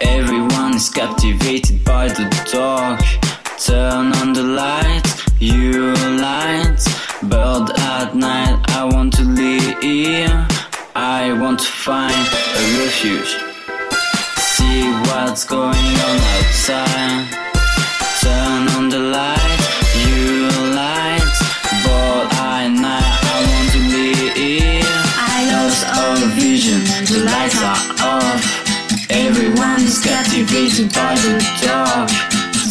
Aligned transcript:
Everyone's 0.00 0.90
captivated 0.90 1.82
by 1.82 2.08
the 2.08 2.26
dark. 2.52 3.00
Turn 3.58 4.12
on 4.20 4.34
the 4.34 4.42
lights, 4.42 5.24
you 5.40 5.94
lights. 6.20 6.86
But 7.22 7.78
at 7.78 8.14
night, 8.14 8.58
I 8.68 8.84
want 8.84 9.14
to 9.14 9.22
leave. 9.22 10.30
I 10.94 11.32
want 11.40 11.60
to 11.60 11.66
find 11.66 12.26
a 12.60 12.64
refuge. 12.80 13.32
See 14.54 14.82
what's 15.06 15.44
going 15.44 15.92
on 16.08 16.16
outside. 16.36 17.26
Turn 18.20 18.67
is 29.88 29.98
captivated 30.04 30.92
by 30.92 31.14
the 31.24 31.36
dark. 31.64 32.10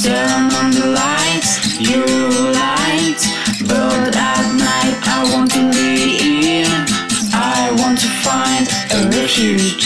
Turn 0.04 0.44
on 0.60 0.70
the 0.78 0.86
lights, 1.02 1.52
you 1.90 2.06
lights. 2.62 3.26
But 3.72 4.14
at 4.16 4.46
night 4.70 4.98
I 5.16 5.20
want 5.34 5.50
to 5.58 5.62
leave. 5.78 6.70
I 7.34 7.74
want 7.82 7.98
to 8.06 8.10
find 8.26 8.66
a 8.98 9.00
refuge. 9.18 9.86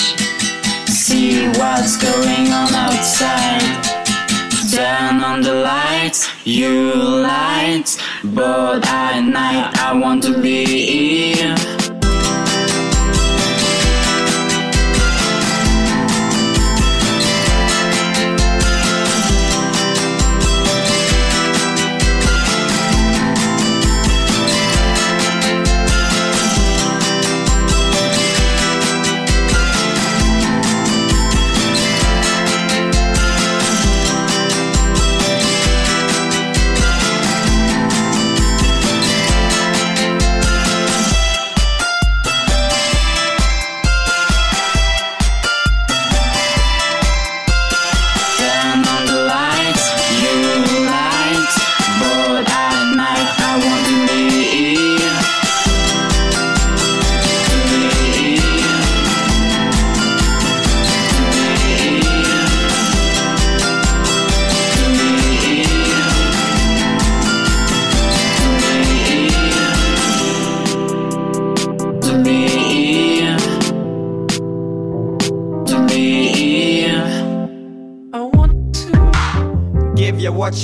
See 1.04 1.48
what's 1.60 1.96
going 1.96 2.48
on 2.60 2.70
outside. 2.88 3.72
Turn 4.74 5.24
on 5.24 5.42
the 5.42 5.56
lights, 5.72 6.28
you 6.44 6.94
lights. 7.30 7.98
But 8.24 8.86
at 8.86 9.22
night 9.22 9.72
I 9.88 9.94
want 9.94 10.24
to 10.24 10.32
leave. 10.32 11.38
Turn 11.38 11.81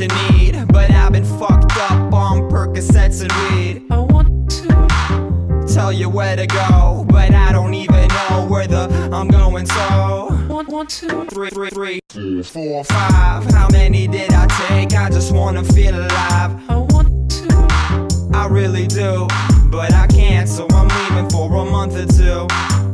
need, 0.07 0.67
but 0.69 0.91
I've 0.91 1.11
been 1.11 1.25
fucked 1.25 1.77
up 1.77 2.13
on 2.13 2.49
Percocets 2.49 3.21
and 3.21 3.31
weed. 3.55 3.85
I 3.91 3.99
want 3.99 4.49
to 4.51 5.73
tell 5.73 5.91
you 5.91 6.09
where 6.09 6.35
to 6.35 6.47
go, 6.47 7.05
but 7.09 7.33
I 7.33 7.51
don't 7.51 7.73
even 7.73 8.07
know 8.07 8.47
where 8.49 8.67
the 8.67 8.89
I'm 9.11 9.27
going. 9.27 9.65
So 9.65 10.27
one, 10.47 10.65
one, 10.67 10.87
two, 10.87 11.25
three, 11.25 11.49
three, 11.49 11.99
three, 12.09 12.43
four, 12.43 12.83
five. 12.83 13.45
How 13.51 13.67
many 13.69 14.07
did 14.07 14.31
I 14.33 14.47
take? 14.67 14.93
I 14.93 15.09
just 15.09 15.31
wanna 15.33 15.63
feel 15.63 15.95
alive. 15.95 16.69
I 16.69 16.77
want 16.77 17.31
to, 17.31 18.29
I 18.33 18.47
really 18.47 18.87
do, 18.87 19.27
but 19.69 19.93
I 19.93 20.07
can't, 20.07 20.47
so 20.49 20.67
I'm 20.71 20.87
leaving 20.87 21.29
for 21.29 21.53
a 21.55 21.65
month 21.65 21.95
or 21.95 22.05
two. 22.05 22.86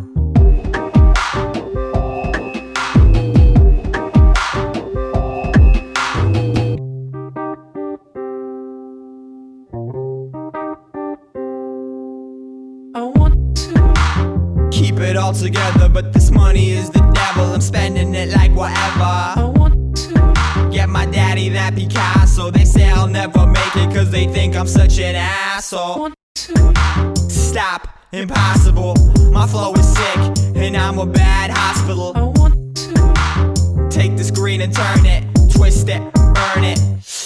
All 15.33 15.39
together, 15.39 15.89
but 15.89 16.13
this 16.13 16.31
money 16.31 16.71
is 16.71 16.89
the 16.89 16.99
devil. 17.13 17.53
I'm 17.53 17.61
spending 17.61 18.13
it 18.15 18.29
like 18.35 18.51
whatever. 18.51 19.03
I 19.03 19.51
want 19.55 19.95
to 19.97 20.69
get 20.71 20.89
my 20.89 21.05
daddy 21.05 21.49
that 21.49 21.75
Picasso. 21.75 22.51
They 22.51 22.65
say 22.65 22.89
I'll 22.89 23.07
never 23.07 23.45
make 23.45 23.75
it 23.75 23.93
cause 23.93 24.11
they 24.11 24.27
think 24.27 24.55
I'm 24.55 24.67
such 24.67 24.99
an 24.99 25.15
asshole. 25.15 25.99
Want 25.99 26.15
to 26.35 27.15
stop, 27.29 27.87
impossible. 28.11 28.95
My 29.31 29.47
flow 29.47 29.73
is 29.73 29.87
sick, 29.87 30.55
and 30.55 30.77
I'm 30.77 30.99
a 30.99 31.05
bad 31.05 31.51
hospital. 31.51 32.13
I 32.15 32.21
want 32.21 32.75
to 32.77 33.87
take 33.89 34.15
the 34.17 34.23
screen 34.23 34.61
and 34.61 34.73
turn 34.73 35.05
it, 35.05 35.23
twist 35.55 35.87
it, 35.89 36.01
burn 36.13 36.63
it. 36.63 36.79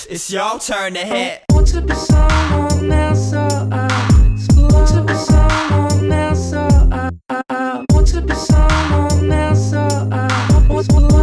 It's 0.10 0.32
your 0.32 0.60
turn 0.60 0.94
to 0.94 1.00
hit. 1.00 1.44
I 1.50 1.54
Want 1.54 1.68
to 1.68 1.82
be 1.82 1.94
someone 1.94 2.92
else, 2.92 3.32
so 3.32 3.40
I 3.72 3.88
want 4.56 4.88
to 4.90 5.04
be 5.04 5.14
someone 5.14 6.12
else, 6.12 6.52
so 6.52 6.77
I, 7.30 7.84
want 7.90 8.08
to 8.08 8.22
be 8.22 8.34
someone 8.34 9.32
else, 9.32 9.72
so 9.72 9.80
I 9.80 10.66
want 10.70 10.90
to 10.90 11.17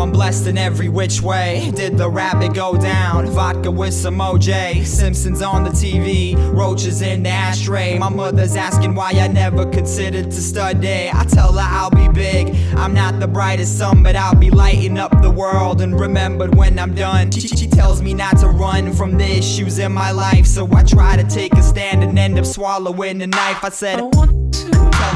I'm 0.00 0.12
blessed 0.12 0.46
in 0.46 0.56
every 0.56 0.88
which 0.88 1.20
way. 1.20 1.70
Did 1.74 1.98
the 1.98 2.08
rabbit 2.08 2.54
go 2.54 2.74
down? 2.74 3.26
Vodka 3.26 3.70
with 3.70 3.92
some 3.92 4.16
OJ. 4.16 4.86
Simpsons 4.86 5.42
on 5.42 5.62
the 5.62 5.70
TV, 5.70 6.34
roaches 6.54 7.02
in 7.02 7.22
the 7.22 7.28
ashtray. 7.28 7.98
My 7.98 8.08
mother's 8.08 8.56
asking 8.56 8.94
why 8.94 9.10
I 9.10 9.28
never 9.28 9.66
considered 9.66 10.30
to 10.30 10.40
study. 10.40 11.10
I 11.12 11.24
tell 11.28 11.52
her 11.52 11.60
I'll 11.62 11.90
be 11.90 12.08
big. 12.08 12.56
I'm 12.76 12.94
not 12.94 13.20
the 13.20 13.28
brightest 13.28 13.76
sun, 13.76 14.02
but 14.02 14.16
I'll 14.16 14.34
be 14.34 14.50
lighting 14.50 14.96
up 14.96 15.20
the 15.20 15.30
world 15.30 15.82
and 15.82 16.00
remembered 16.00 16.54
when 16.54 16.78
I'm 16.78 16.94
done. 16.94 17.30
She, 17.30 17.48
she 17.48 17.66
tells 17.66 18.00
me 18.00 18.14
not 18.14 18.38
to 18.38 18.48
run 18.48 18.94
from 18.94 19.18
the 19.18 19.30
issues 19.30 19.78
in 19.78 19.92
my 19.92 20.12
life, 20.12 20.46
so 20.46 20.66
I 20.74 20.82
try 20.82 21.16
to 21.16 21.24
take 21.24 21.52
a 21.52 21.62
stand 21.62 22.02
and 22.02 22.18
end 22.18 22.38
up 22.38 22.46
swallowing 22.46 23.18
the 23.18 23.26
knife. 23.26 23.62
I 23.62 23.68
said, 23.68 23.98
I 23.98 24.02
want 24.04 24.54
to 24.54 24.69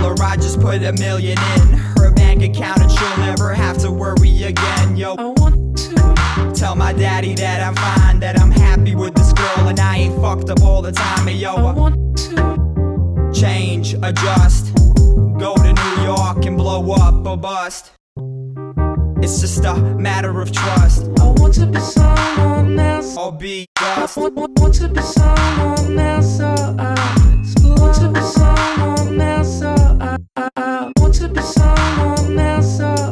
her 0.05 0.23
I 0.23 0.37
just 0.37 0.61
put 0.61 0.83
a 0.83 0.93
million 0.93 1.39
in 1.39 1.73
her 1.99 2.11
bank 2.12 2.43
account 2.43 2.81
and 2.81 2.91
she'll 2.91 3.19
never 3.19 3.55
have 3.55 3.79
to 3.79 3.91
worry 3.91 4.43
again. 4.45 4.97
Yo, 4.97 5.15
I 5.15 5.25
want 5.25 5.77
to 5.79 6.53
tell 6.55 6.75
my 6.75 6.93
daddy 6.93 7.35
that 7.35 7.62
I'm 7.62 7.75
fine, 7.75 8.21
that 8.21 8.39
I'm 8.39 8.51
happy 8.51 8.95
with 8.95 9.15
this 9.15 9.33
girl 9.33 9.69
and 9.69 9.81
I 9.81 9.97
ain't 9.97 10.21
fucked 10.21 10.51
up 10.51 10.62
all 10.62 10.83
the 10.83 10.93
time. 10.93 11.29
And 11.29 11.39
yo, 11.39 11.55
I 11.55 11.73
want 11.73 12.19
to 12.19 13.33
change, 13.35 13.95
adjust, 13.95 14.75
go 15.39 15.55
to 15.56 15.73
New 15.73 16.03
York 16.05 16.45
and 16.47 16.56
blow 16.56 16.93
up 16.93 17.27
or 17.27 17.37
bust. 17.37 17.93
It's 19.25 19.41
just 19.41 19.65
a 19.65 19.75
matter 19.75 20.41
of 20.41 20.53
trust. 20.53 21.09
I 21.19 21.25
want 21.25 21.55
to 21.55 21.67
be 21.67 21.81
someone 21.81 22.79
else. 22.79 23.17
Or 23.17 23.33
be 23.33 23.67
dust. 23.77 24.19
Want, 24.19 24.35
want, 24.35 24.59
want 24.61 24.75
to 24.75 24.89
be 24.89 25.01
someone 25.01 25.99
else. 25.99 26.37
So 26.37 26.45
I 26.47 26.95
want 27.65 27.95
to 27.97 28.09
be 28.11 28.21
someone 28.21 29.21
else. 29.21 29.61
So 29.61 29.71
I, 29.71 29.73
I, 29.73 29.81
I 29.81 29.84
to 31.25 31.32
be 31.32 31.41
someone 31.41 32.38
else. 32.38 33.04